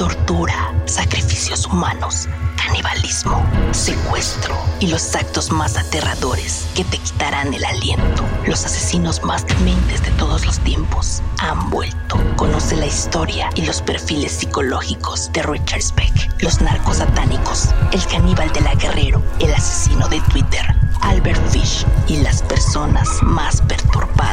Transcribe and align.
Tortura, 0.00 0.72
sacrificios 0.86 1.66
humanos, 1.66 2.26
canibalismo, 2.56 3.44
secuestro 3.72 4.56
y 4.80 4.86
los 4.86 5.14
actos 5.14 5.52
más 5.52 5.76
aterradores 5.76 6.66
que 6.74 6.84
te 6.84 6.96
quitarán 6.96 7.52
el 7.52 7.62
aliento. 7.62 8.24
Los 8.46 8.64
asesinos 8.64 9.22
más 9.24 9.46
dementes 9.46 10.02
de 10.02 10.10
todos 10.12 10.46
los 10.46 10.58
tiempos 10.60 11.20
han 11.38 11.68
vuelto. 11.68 12.16
Conoce 12.36 12.76
la 12.76 12.86
historia 12.86 13.50
y 13.56 13.66
los 13.66 13.82
perfiles 13.82 14.32
psicológicos 14.32 15.30
de 15.34 15.42
Richard 15.42 15.82
Speck, 15.82 16.42
los 16.42 16.62
narcos 16.62 16.96
satánicos, 16.96 17.68
el 17.92 18.02
caníbal 18.06 18.50
de 18.54 18.62
la 18.62 18.74
Guerrero, 18.76 19.22
el 19.38 19.52
asesino 19.52 20.08
de 20.08 20.22
Twitter, 20.32 20.64
Albert 21.02 21.46
Fish 21.50 21.84
y 22.08 22.16
las 22.22 22.42
personas 22.42 23.06
más 23.22 23.60
perturbadas 23.60 24.29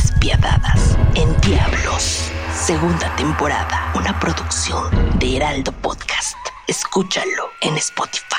despiadadas 0.00 0.96
en 1.14 1.28
Diablos. 1.40 2.30
Segunda 2.54 3.14
temporada, 3.16 3.92
una 3.94 4.18
producción 4.18 4.90
de 5.18 5.36
Heraldo 5.36 5.72
Podcast. 5.82 6.36
Escúchalo 6.66 7.50
en 7.60 7.76
Spotify. 7.76 8.36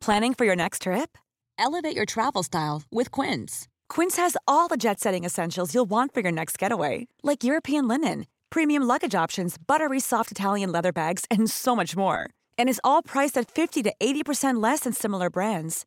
Planning 0.00 0.34
for 0.34 0.44
your 0.44 0.56
next 0.56 0.82
trip? 0.82 1.16
Elevate 1.58 1.96
your 1.96 2.04
travel 2.04 2.42
style 2.42 2.82
with 2.92 3.10
Quince. 3.10 3.66
Quince 3.88 4.16
has 4.16 4.36
all 4.46 4.68
the 4.68 4.76
jet 4.76 5.00
setting 5.00 5.24
essentials 5.24 5.74
you'll 5.74 5.88
want 5.88 6.12
for 6.12 6.20
your 6.20 6.32
next 6.32 6.58
getaway, 6.58 7.06
like 7.22 7.44
European 7.44 7.88
linen, 7.88 8.26
premium 8.50 8.82
luggage 8.82 9.14
options, 9.14 9.56
buttery 9.58 10.00
soft 10.00 10.30
Italian 10.30 10.70
leather 10.70 10.92
bags, 10.92 11.24
and 11.30 11.50
so 11.50 11.74
much 11.74 11.96
more. 11.96 12.28
And 12.58 12.68
is 12.68 12.80
all 12.84 13.02
priced 13.02 13.38
at 13.38 13.50
50 13.50 13.82
to 13.84 13.92
80% 14.00 14.62
less 14.62 14.80
than 14.80 14.92
similar 14.92 15.30
brands. 15.30 15.86